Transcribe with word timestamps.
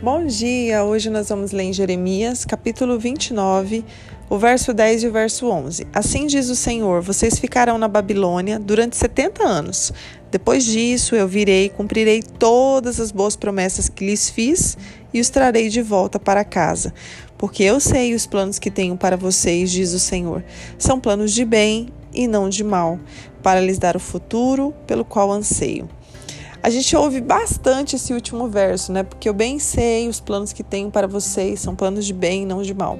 Bom 0.00 0.26
dia! 0.26 0.84
Hoje 0.84 1.10
nós 1.10 1.28
vamos 1.28 1.50
ler 1.50 1.64
em 1.64 1.72
Jeremias, 1.72 2.44
capítulo 2.44 3.00
29, 3.00 3.84
o 4.30 4.38
verso 4.38 4.72
10 4.72 5.02
e 5.02 5.08
o 5.08 5.12
verso 5.12 5.48
11. 5.48 5.88
Assim 5.92 6.28
diz 6.28 6.48
o 6.48 6.54
Senhor: 6.54 7.02
Vocês 7.02 7.36
ficarão 7.36 7.76
na 7.78 7.88
Babilônia 7.88 8.60
durante 8.60 8.96
70 8.96 9.44
anos. 9.44 9.92
Depois 10.30 10.64
disso, 10.64 11.16
eu 11.16 11.26
virei 11.26 11.64
e 11.64 11.70
cumprirei 11.70 12.22
todas 12.22 13.00
as 13.00 13.10
boas 13.10 13.34
promessas 13.34 13.88
que 13.88 14.06
lhes 14.06 14.30
fiz 14.30 14.78
e 15.12 15.20
os 15.20 15.30
trarei 15.30 15.68
de 15.68 15.82
volta 15.82 16.20
para 16.20 16.44
casa. 16.44 16.94
Porque 17.36 17.64
eu 17.64 17.80
sei 17.80 18.14
os 18.14 18.24
planos 18.24 18.60
que 18.60 18.70
tenho 18.70 18.96
para 18.96 19.16
vocês, 19.16 19.68
diz 19.68 19.92
o 19.92 19.98
Senhor. 19.98 20.44
São 20.78 21.00
planos 21.00 21.32
de 21.32 21.44
bem 21.44 21.88
e 22.14 22.28
não 22.28 22.48
de 22.48 22.62
mal, 22.62 23.00
para 23.42 23.60
lhes 23.60 23.78
dar 23.78 23.96
o 23.96 24.00
futuro 24.00 24.72
pelo 24.86 25.04
qual 25.04 25.32
anseio. 25.32 25.88
A 26.62 26.70
gente 26.70 26.94
ouve 26.96 27.20
bastante 27.20 27.96
esse 27.96 28.12
último 28.12 28.48
verso, 28.48 28.92
né? 28.92 29.02
Porque 29.02 29.28
eu 29.28 29.34
bem 29.34 29.58
sei 29.58 30.08
os 30.08 30.20
planos 30.20 30.52
que 30.52 30.62
tenho 30.62 30.90
para 30.90 31.06
vocês 31.06 31.60
são 31.60 31.74
planos 31.74 32.04
de 32.04 32.12
bem, 32.12 32.44
não 32.44 32.62
de 32.62 32.74
mal. 32.74 32.98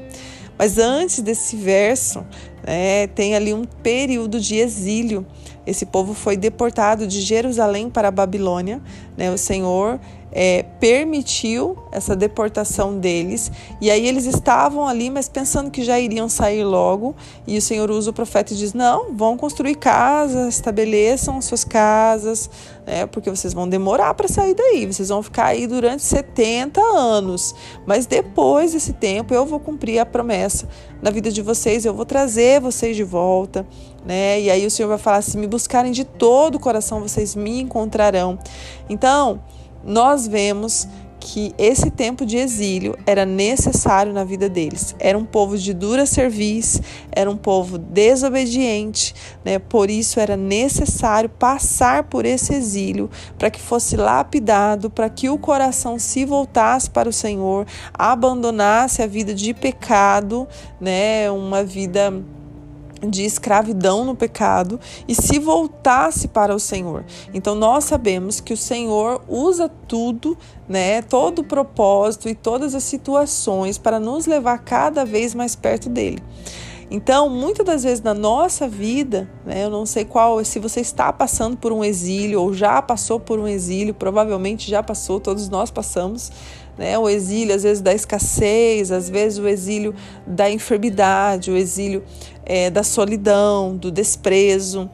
Mas 0.56 0.78
antes 0.78 1.20
desse 1.20 1.56
verso, 1.56 2.24
né, 2.68 3.06
tem 3.06 3.34
ali 3.34 3.54
um 3.54 3.64
período 3.64 4.38
de 4.38 4.56
exílio. 4.56 5.24
Esse 5.66 5.86
povo 5.86 6.12
foi 6.12 6.36
deportado 6.36 7.06
de 7.06 7.22
Jerusalém 7.22 7.88
para 7.88 8.08
a 8.08 8.10
Babilônia. 8.10 8.80
Né? 9.16 9.30
O 9.30 9.38
Senhor 9.38 9.98
é, 10.30 10.62
permitiu 10.78 11.78
essa 11.90 12.14
deportação 12.14 12.98
deles. 12.98 13.50
E 13.80 13.90
aí 13.90 14.06
eles 14.06 14.26
estavam 14.26 14.86
ali, 14.86 15.08
mas 15.08 15.30
pensando 15.30 15.70
que 15.70 15.82
já 15.82 15.98
iriam 15.98 16.28
sair 16.28 16.62
logo. 16.62 17.16
E 17.46 17.56
o 17.56 17.62
Senhor 17.62 17.90
usa 17.90 18.10
o 18.10 18.12
profeta 18.12 18.52
e 18.52 18.56
diz: 18.56 18.74
Não, 18.74 19.14
vão 19.14 19.36
construir 19.36 19.74
casas, 19.76 20.54
estabeleçam 20.54 21.40
suas 21.40 21.64
casas, 21.64 22.50
né, 22.86 23.06
porque 23.06 23.30
vocês 23.30 23.54
vão 23.54 23.66
demorar 23.66 24.12
para 24.12 24.28
sair 24.28 24.54
daí. 24.54 24.86
Vocês 24.86 25.08
vão 25.08 25.22
ficar 25.22 25.46
aí 25.46 25.66
durante 25.66 26.02
70 26.02 26.80
anos. 26.80 27.54
Mas 27.86 28.04
depois 28.04 28.72
desse 28.72 28.92
tempo 28.92 29.32
eu 29.32 29.46
vou 29.46 29.58
cumprir 29.58 29.98
a 29.98 30.06
promessa 30.06 30.68
na 31.00 31.10
vida 31.10 31.30
de 31.30 31.42
vocês, 31.42 31.84
eu 31.84 31.94
vou 31.94 32.04
trazer 32.04 32.60
vocês 32.60 32.96
de 32.96 33.04
volta. 33.04 33.66
Né? 34.04 34.40
E 34.40 34.50
aí 34.50 34.66
o 34.66 34.70
Senhor 34.70 34.88
vai 34.88 34.98
falar: 34.98 35.22
se 35.22 35.36
me 35.36 35.46
buscarem 35.46 35.92
de 35.92 36.04
todo 36.04 36.56
o 36.56 36.60
coração, 36.60 37.00
vocês 37.00 37.34
me 37.34 37.60
encontrarão. 37.60 38.38
Então, 38.88 39.40
nós 39.84 40.26
vemos 40.26 40.88
que 41.30 41.54
esse 41.58 41.90
tempo 41.90 42.24
de 42.24 42.38
exílio 42.38 42.96
era 43.04 43.26
necessário 43.26 44.14
na 44.14 44.24
vida 44.24 44.48
deles. 44.48 44.96
Era 44.98 45.18
um 45.18 45.26
povo 45.26 45.58
de 45.58 45.74
dura 45.74 46.06
serviço, 46.06 46.80
era 47.12 47.30
um 47.30 47.36
povo 47.36 47.76
desobediente, 47.76 49.14
né? 49.44 49.58
Por 49.58 49.90
isso 49.90 50.18
era 50.18 50.38
necessário 50.38 51.28
passar 51.28 52.04
por 52.04 52.24
esse 52.24 52.54
exílio 52.54 53.10
para 53.36 53.50
que 53.50 53.60
fosse 53.60 53.94
lapidado, 53.94 54.88
para 54.88 55.10
que 55.10 55.28
o 55.28 55.36
coração 55.36 55.98
se 55.98 56.24
voltasse 56.24 56.88
para 56.88 57.10
o 57.10 57.12
Senhor, 57.12 57.66
abandonasse 57.92 59.02
a 59.02 59.06
vida 59.06 59.34
de 59.34 59.52
pecado, 59.52 60.48
né? 60.80 61.30
Uma 61.30 61.62
vida 61.62 62.10
de 63.06 63.24
escravidão 63.24 64.04
no 64.04 64.14
pecado 64.14 64.80
e 65.06 65.14
se 65.14 65.38
voltasse 65.38 66.28
para 66.28 66.54
o 66.54 66.58
Senhor. 66.58 67.04
Então 67.32 67.54
nós 67.54 67.84
sabemos 67.84 68.40
que 68.40 68.52
o 68.52 68.56
Senhor 68.56 69.22
usa 69.28 69.70
tudo, 69.86 70.36
né, 70.68 71.02
todo 71.02 71.40
o 71.40 71.44
propósito 71.44 72.28
e 72.28 72.34
todas 72.34 72.74
as 72.74 72.84
situações 72.84 73.78
para 73.78 73.98
nos 74.00 74.26
levar 74.26 74.58
cada 74.58 75.04
vez 75.04 75.34
mais 75.34 75.54
perto 75.54 75.88
dele. 75.88 76.22
Então, 76.90 77.28
muitas 77.28 77.66
das 77.66 77.82
vezes 77.82 78.02
na 78.02 78.14
nossa 78.14 78.66
vida, 78.66 79.28
né, 79.44 79.64
eu 79.64 79.70
não 79.70 79.84
sei 79.84 80.06
qual, 80.06 80.42
se 80.42 80.58
você 80.58 80.80
está 80.80 81.12
passando 81.12 81.54
por 81.56 81.70
um 81.70 81.84
exílio 81.84 82.40
ou 82.40 82.54
já 82.54 82.80
passou 82.80 83.20
por 83.20 83.38
um 83.38 83.46
exílio, 83.46 83.92
provavelmente 83.92 84.70
já 84.70 84.82
passou, 84.82 85.20
todos 85.20 85.50
nós 85.50 85.70
passamos, 85.70 86.32
né? 86.78 86.96
O 86.96 87.08
exílio, 87.08 87.54
às 87.54 87.64
vezes, 87.64 87.82
da 87.82 87.92
escassez, 87.92 88.92
às 88.92 89.10
vezes, 89.10 89.38
o 89.38 89.48
exílio 89.48 89.94
da 90.26 90.48
enfermidade, 90.48 91.50
o 91.50 91.56
exílio 91.56 92.04
é, 92.46 92.70
da 92.70 92.84
solidão, 92.84 93.76
do 93.76 93.90
desprezo, 93.90 94.88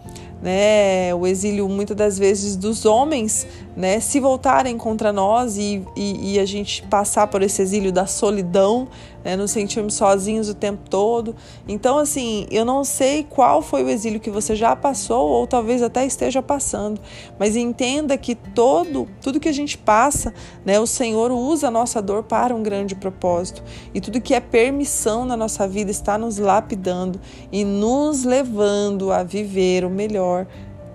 né? 0.44 1.14
O 1.14 1.26
exílio, 1.26 1.66
muitas 1.70 1.96
das 1.96 2.18
vezes, 2.18 2.54
dos 2.54 2.84
homens 2.84 3.46
né, 3.76 3.98
se 3.98 4.20
voltarem 4.20 4.76
contra 4.76 5.12
nós 5.12 5.56
e, 5.56 5.82
e, 5.96 6.34
e, 6.34 6.38
a 6.38 6.44
gente 6.44 6.82
passar 6.84 7.26
por 7.26 7.42
esse 7.42 7.60
exílio 7.60 7.92
da 7.92 8.06
solidão, 8.06 8.86
né, 9.24 9.36
nos 9.36 9.50
sentirmos 9.50 9.94
sozinhos 9.94 10.48
o 10.48 10.54
tempo 10.54 10.88
todo. 10.88 11.34
Então, 11.66 11.98
assim, 11.98 12.46
eu 12.50 12.64
não 12.64 12.84
sei 12.84 13.26
qual 13.28 13.62
foi 13.62 13.82
o 13.82 13.88
exílio 13.88 14.20
que 14.20 14.30
você 14.30 14.54
já 14.54 14.76
passou 14.76 15.28
ou 15.28 15.46
talvez 15.46 15.82
até 15.82 16.04
esteja 16.06 16.42
passando, 16.42 17.00
mas 17.38 17.56
entenda 17.56 18.16
que 18.16 18.34
todo, 18.34 19.08
tudo 19.20 19.40
que 19.40 19.48
a 19.48 19.52
gente 19.52 19.76
passa, 19.78 20.32
né, 20.64 20.78
o 20.78 20.86
Senhor 20.86 21.32
usa 21.32 21.68
a 21.68 21.70
nossa 21.70 22.00
dor 22.00 22.22
para 22.22 22.54
um 22.54 22.62
grande 22.62 22.94
propósito 22.94 23.62
e 23.92 24.00
tudo 24.00 24.20
que 24.20 24.34
é 24.34 24.40
permissão 24.40 25.24
na 25.24 25.36
nossa 25.36 25.66
vida 25.66 25.90
está 25.90 26.18
nos 26.18 26.38
lapidando 26.38 27.20
e 27.50 27.64
nos 27.64 28.24
levando 28.24 29.10
a 29.10 29.22
viver 29.22 29.84
o 29.84 29.90
melhor, 29.90 30.33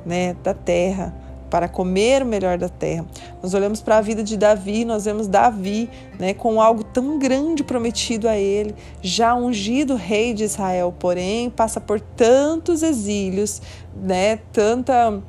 né, 0.06 0.36
da 0.44 0.54
terra 0.54 1.14
para 1.50 1.68
comer 1.68 2.22
o 2.22 2.26
melhor 2.26 2.58
da 2.58 2.70
terra. 2.70 3.06
Nós 3.42 3.54
olhamos 3.54 3.82
para 3.82 3.98
a 3.98 4.02
vida 4.02 4.24
de 4.24 4.38
Davi, 4.38 4.86
nós 4.86 5.06
vemos 5.06 5.28
Davi 5.28 5.90
né, 6.20 6.34
com 6.34 6.62
algo 6.62 6.84
tão 6.84 7.18
grande 7.18 7.64
prometido 7.64 8.28
a 8.28 8.38
ele, 8.38 8.76
já 9.02 9.34
ungido 9.34 9.96
rei 9.96 10.34
de 10.34 10.44
Israel, 10.44 10.94
porém 10.98 11.50
passa 11.50 11.82
por 11.82 12.00
tantos 12.00 12.84
exílios, 12.84 13.62
né, 13.96 14.38
tanta 14.54 15.20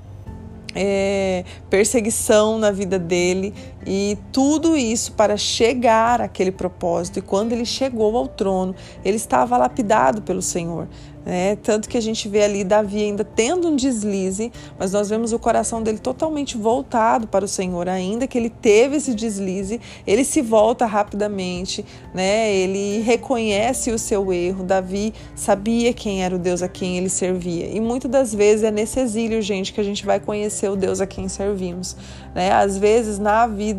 é, 0.75 1.45
perseguição 1.69 2.59
na 2.59 2.71
vida 2.71 2.99
dele 2.99 3.55
e 3.87 4.19
tudo 4.33 4.77
isso 4.77 5.13
para 5.13 5.37
chegar 5.37 6.21
àquele 6.21 6.53
propósito. 6.53 7.19
E 7.19 7.23
quando 7.23 7.53
ele 7.53 7.65
chegou 7.65 8.17
ao 8.17 8.29
trono, 8.29 8.75
ele 9.05 9.17
estava 9.17 9.57
lapidado 9.57 10.23
pelo 10.23 10.43
Senhor. 10.43 10.89
Né? 11.25 11.57
Tanto 11.57 11.89
que 11.89 11.99
a 11.99 12.01
gente 12.01 12.29
vê 12.29 12.43
ali 12.43 12.65
Davi 12.65 13.03
ainda 13.03 13.25
tendo 13.25 13.69
um 13.69 13.77
deslize, 13.77 14.51
mas 14.79 14.93
nós 14.93 15.11
vemos 15.11 15.33
o 15.33 15.39
coração 15.39 15.83
dele 15.83 15.99
totalmente 15.99 16.57
voltado 16.57 17.27
para 17.27 17.45
o 17.45 17.49
Senhor. 17.49 17.89
Ainda 17.89 18.27
que 18.27 18.39
ele 18.39 18.49
teve 18.49 18.97
esse 18.97 19.15
deslize, 19.15 19.81
ele 20.07 20.25
se 20.25 20.41
volta 20.41 20.87
rapidamente, 20.87 21.85
né? 22.15 22.53
ele 22.53 23.03
reconhece 23.03 23.91
o 23.91 23.99
seu 23.99 24.33
erro. 24.33 24.65
Davi 24.65 25.13
sabia 25.35 25.93
quem 25.93 26.25
era 26.25 26.35
o 26.35 26.39
Deus 26.39 26.63
a 26.63 26.69
quem 26.69 26.97
ele 26.97 27.11
servia. 27.11 27.67
E 27.67 27.81
muitas 27.81 28.11
das 28.11 28.35
vezes 28.35 28.65
é 28.65 28.71
nesse 28.71 28.99
exílio, 28.99 29.43
gente, 29.43 29.73
que 29.73 29.81
a 29.81 29.85
gente 29.85 30.07
vai 30.07 30.21
conhecer 30.21 30.71
o 30.71 30.77
Deus 30.77 31.01
a 31.01 31.07
quem 31.07 31.29
servimos. 31.29 31.97
Né? 32.35 32.51
Às 32.51 32.79
vezes 32.79 33.19
na 33.19 33.47
vida 33.47 33.70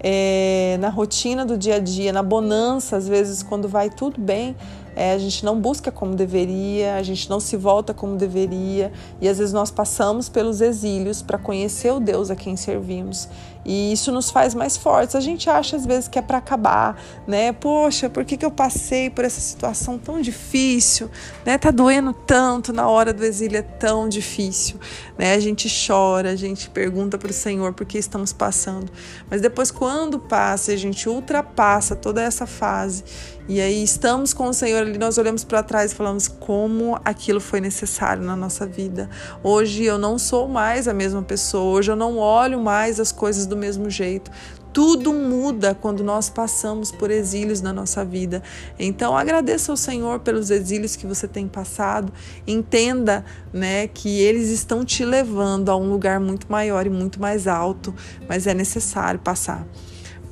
é, 0.00 0.76
na 0.80 0.88
rotina 0.88 1.44
do 1.44 1.56
dia 1.56 1.76
a 1.76 1.78
dia, 1.78 2.12
na 2.12 2.22
bonança, 2.22 2.96
às 2.96 3.08
vezes 3.08 3.42
quando 3.42 3.68
vai 3.68 3.88
tudo 3.88 4.20
bem, 4.20 4.56
é, 4.94 5.12
a 5.12 5.18
gente 5.18 5.44
não 5.44 5.58
busca 5.60 5.90
como 5.90 6.14
deveria, 6.14 6.96
a 6.96 7.02
gente 7.02 7.28
não 7.28 7.40
se 7.40 7.56
volta 7.56 7.94
como 7.94 8.16
deveria, 8.16 8.92
e 9.20 9.28
às 9.28 9.38
vezes 9.38 9.52
nós 9.52 9.70
passamos 9.70 10.28
pelos 10.28 10.60
exílios 10.60 11.22
para 11.22 11.38
conhecer 11.38 11.92
o 11.92 12.00
Deus 12.00 12.30
a 12.30 12.36
quem 12.36 12.56
servimos. 12.56 13.28
E 13.64 13.92
isso 13.92 14.10
nos 14.10 14.30
faz 14.30 14.54
mais 14.54 14.76
fortes. 14.76 15.14
A 15.14 15.20
gente 15.20 15.48
acha 15.48 15.76
às 15.76 15.86
vezes 15.86 16.08
que 16.08 16.18
é 16.18 16.22
para 16.22 16.38
acabar, 16.38 17.00
né? 17.26 17.52
Poxa, 17.52 18.10
por 18.10 18.24
que, 18.24 18.36
que 18.36 18.44
eu 18.44 18.50
passei 18.50 19.08
por 19.08 19.24
essa 19.24 19.40
situação 19.40 19.98
tão 19.98 20.20
difícil? 20.20 21.08
Né? 21.44 21.56
Tá 21.58 21.70
doendo 21.70 22.12
tanto 22.12 22.72
na 22.72 22.88
hora 22.88 23.12
do 23.12 23.24
exílio, 23.24 23.58
é 23.58 23.62
tão 23.62 24.08
difícil. 24.08 24.80
Né? 25.16 25.34
A 25.34 25.40
gente 25.40 25.68
chora, 25.86 26.30
a 26.30 26.36
gente 26.36 26.68
pergunta 26.70 27.16
para 27.16 27.30
o 27.30 27.34
Senhor 27.34 27.72
por 27.72 27.86
que 27.86 27.98
estamos 27.98 28.32
passando. 28.32 28.90
Mas 29.30 29.40
depois, 29.40 29.70
quando 29.70 30.18
passa, 30.18 30.72
a 30.72 30.76
gente 30.76 31.08
ultrapassa 31.08 31.94
toda 31.94 32.20
essa 32.20 32.46
fase 32.46 33.04
e 33.48 33.60
aí 33.60 33.82
estamos 33.82 34.32
com 34.32 34.48
o 34.48 34.52
Senhor 34.52 34.81
ali, 34.82 34.98
nós 34.98 35.18
olhamos 35.18 35.44
para 35.44 35.62
trás 35.62 35.92
e 35.92 35.94
falamos 35.94 36.28
como 36.28 36.98
aquilo 37.04 37.40
foi 37.40 37.60
necessário 37.60 38.22
na 38.22 38.36
nossa 38.36 38.66
vida. 38.66 39.08
Hoje 39.42 39.84
eu 39.84 39.98
não 39.98 40.18
sou 40.18 40.46
mais 40.46 40.86
a 40.86 40.92
mesma 40.94 41.22
pessoa, 41.22 41.78
hoje 41.78 41.90
eu 41.90 41.96
não 41.96 42.18
olho 42.18 42.60
mais 42.60 43.00
as 43.00 43.10
coisas 43.10 43.46
do 43.46 43.56
mesmo 43.56 43.88
jeito. 43.88 44.30
Tudo 44.72 45.12
muda 45.12 45.74
quando 45.74 46.02
nós 46.02 46.30
passamos 46.30 46.90
por 46.90 47.10
exílios 47.10 47.60
na 47.60 47.72
nossa 47.74 48.04
vida. 48.04 48.42
Então 48.78 49.16
agradeça 49.16 49.70
ao 49.70 49.76
Senhor 49.76 50.20
pelos 50.20 50.50
exílios 50.50 50.96
que 50.96 51.06
você 51.06 51.28
tem 51.28 51.46
passado. 51.46 52.10
Entenda, 52.46 53.24
né, 53.52 53.86
que 53.86 54.20
eles 54.20 54.48
estão 54.48 54.82
te 54.84 55.04
levando 55.04 55.68
a 55.68 55.76
um 55.76 55.90
lugar 55.90 56.18
muito 56.18 56.50
maior 56.50 56.86
e 56.86 56.90
muito 56.90 57.20
mais 57.20 57.46
alto, 57.46 57.94
mas 58.26 58.46
é 58.46 58.54
necessário 58.54 59.20
passar. 59.20 59.66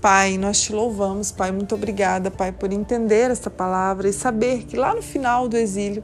Pai, 0.01 0.39
nós 0.39 0.63
te 0.63 0.73
louvamos, 0.73 1.31
Pai. 1.31 1.53
Muito 1.53 1.75
obrigada, 1.75 2.31
Pai, 2.31 2.53
por 2.53 2.73
entender 2.73 3.31
esta 3.31 3.51
palavra 3.51 4.09
e 4.09 4.13
saber 4.15 4.65
que 4.65 4.75
lá 4.75 4.95
no 4.95 5.03
final 5.03 5.47
do 5.47 5.59
exílio 5.59 6.03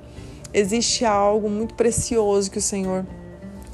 existe 0.53 1.05
algo 1.05 1.49
muito 1.49 1.75
precioso 1.75 2.51
que 2.51 2.59
o 2.59 2.63
Senhor 2.63 3.07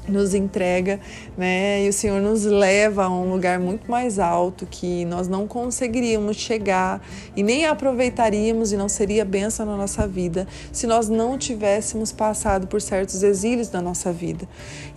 nos 0.07 0.33
entrega, 0.33 0.99
né? 1.37 1.83
E 1.83 1.89
o 1.89 1.93
Senhor 1.93 2.21
nos 2.21 2.43
leva 2.43 3.05
a 3.05 3.09
um 3.09 3.31
lugar 3.31 3.59
muito 3.59 3.89
mais 3.89 4.19
alto 4.19 4.65
que 4.65 5.05
nós 5.05 5.27
não 5.27 5.47
conseguiríamos 5.47 6.37
chegar 6.37 7.01
e 7.35 7.43
nem 7.43 7.65
aproveitaríamos 7.65 8.71
e 8.71 8.77
não 8.77 8.89
seria 8.89 9.23
benção 9.23 9.65
na 9.65 9.77
nossa 9.77 10.07
vida 10.07 10.47
se 10.71 10.85
nós 10.85 11.09
não 11.09 11.37
tivéssemos 11.37 12.11
passado 12.11 12.67
por 12.67 12.81
certos 12.81 13.23
exílios 13.23 13.69
da 13.69 13.81
nossa 13.81 14.11
vida. 14.11 14.47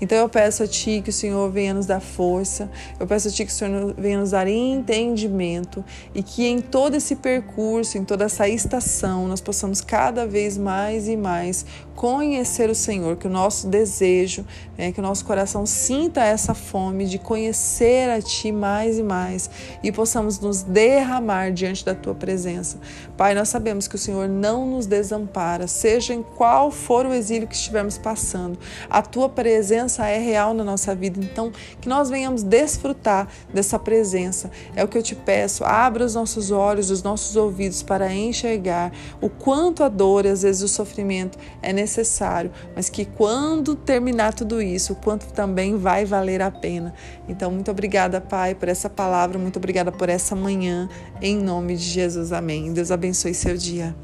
Então 0.00 0.19
eu 0.19 0.29
peço 0.29 0.62
a 0.62 0.67
Ti 0.67 1.00
que 1.03 1.11
o 1.11 1.12
Senhor 1.12 1.50
venha 1.50 1.73
nos 1.73 1.87
dar 1.87 2.00
força, 2.00 2.70
eu 2.99 3.06
peço 3.06 3.29
a 3.29 3.31
Ti 3.31 3.44
que 3.44 3.52
o 3.52 3.55
Senhor 3.55 3.94
venha 3.97 4.19
nos 4.19 4.31
dar 4.31 4.49
entendimento 4.49 5.85
e 6.14 6.23
que 6.23 6.47
em 6.47 6.61
todo 6.61 6.97
esse 6.97 7.17
percurso, 7.17 7.97
em 7.97 8.05
toda 8.05 8.25
essa 8.25 8.49
estação, 8.49 9.29
nós 9.29 9.41
possamos 9.41 9.81
cada 9.81 10.26
vez 10.26 10.59
mais 10.59 11.09
e 11.09 11.17
mais 11.17 11.64
conhecer 11.94 12.69
o 12.69 12.75
Senhor, 12.75 13.17
que 13.17 13.26
o 13.26 13.31
nosso 13.31 13.67
desejo, 13.69 14.44
né, 14.76 14.93
que 14.96 15.00
o 15.00 15.02
nosso 15.02 15.26
coração 15.26 15.66
sinta 15.66 16.25
essa 16.25 16.54
fome 16.54 17.04
de 17.04 17.19
conhecer 17.19 18.08
a 18.08 18.22
Ti 18.22 18.50
mais 18.50 18.98
e 18.98 19.02
mais 19.02 19.50
e 19.82 19.93
possamos 19.93 20.40
nos 20.40 20.62
derramar 20.62 21.52
diante 21.52 21.84
da 21.84 21.94
Tua 21.94 22.14
presença. 22.14 22.78
Pai, 23.14 23.34
nós 23.34 23.50
sabemos 23.50 23.87
que 23.87 23.94
o 23.94 23.98
Senhor 23.98 24.26
não 24.26 24.66
nos 24.66 24.87
desampara, 24.87 25.66
seja 25.66 26.14
em 26.14 26.22
qual 26.22 26.70
for 26.70 27.04
o 27.04 27.12
exílio 27.12 27.46
que 27.46 27.54
estivermos 27.54 27.98
passando, 27.98 28.58
a 28.88 29.02
Tua 29.02 29.28
presença 29.28 30.06
é 30.06 30.19
real 30.19 30.54
na 30.54 30.64
nossa 30.64 30.94
vida, 30.94 31.20
então 31.22 31.52
que 31.78 31.90
nós 31.90 32.08
venhamos 32.08 32.42
desfrutar 32.42 33.28
dessa 33.52 33.78
presença. 33.78 34.50
É 34.75 34.82
o 34.82 34.88
que 34.88 34.96
eu 34.96 35.02
te 35.02 35.14
peço, 35.14 35.62
abra 35.62 36.06
os 36.06 36.14
nossos 36.14 36.50
olhos, 36.50 36.90
os 36.90 37.02
nossos 37.02 37.37
ouvidos 37.37 37.82
para 37.82 38.10
enxergar 38.14 38.90
o 39.20 39.28
quanto 39.28 39.84
a 39.84 39.90
dor 39.90 40.25
e 40.25 40.31
às 40.31 40.40
vezes 40.40 40.62
o 40.62 40.69
sofrimento 40.69 41.37
é 41.60 41.70
necessário 41.70 42.50
mas 42.75 42.88
que 42.88 43.04
quando 43.04 43.75
terminar 43.75 44.32
tudo 44.32 44.62
isso, 44.62 44.86
o 44.93 44.97
quanto 44.97 45.33
também 45.33 45.77
vai 45.77 46.05
valer 46.05 46.43
a 46.43 46.50
pena. 46.50 46.94
Então, 47.29 47.50
muito 47.50 47.71
obrigada, 47.71 48.21
Pai, 48.21 48.55
por 48.55 48.69
essa 48.69 48.88
palavra, 48.88 49.38
muito 49.38 49.59
obrigada 49.59 49.93
por 49.93 50.09
essa 50.09 50.35
manhã, 50.35 50.88
em 51.21 51.37
nome 51.37 51.77
de 51.77 51.85
Jesus. 51.85 52.33
Amém. 52.33 52.73
Deus 52.73 52.91
abençoe 52.91 53.35
seu 53.35 53.56
dia. 53.56 53.94